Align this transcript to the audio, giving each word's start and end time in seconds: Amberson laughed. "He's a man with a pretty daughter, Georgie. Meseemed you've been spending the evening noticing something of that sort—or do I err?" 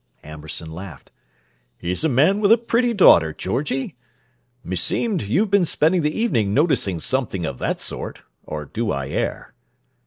Amberson 0.23 0.71
laughed. 0.71 1.11
"He's 1.77 2.03
a 2.03 2.09
man 2.09 2.39
with 2.39 2.51
a 2.51 2.57
pretty 2.57 2.91
daughter, 2.91 3.33
Georgie. 3.33 3.97
Meseemed 4.63 5.21
you've 5.21 5.51
been 5.51 5.63
spending 5.63 6.01
the 6.01 6.19
evening 6.19 6.55
noticing 6.55 6.99
something 6.99 7.45
of 7.45 7.59
that 7.59 7.79
sort—or 7.79 8.65
do 8.65 8.89
I 8.91 9.09
err?" 9.09 9.53